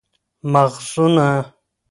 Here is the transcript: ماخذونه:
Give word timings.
ماخذونه: 0.51 1.27